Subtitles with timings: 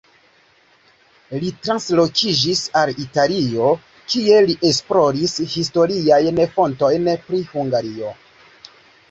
[1.41, 3.67] Li translokiĝis al Italio,
[4.15, 8.13] kie li esploris historiajn fontojn pri Hungario.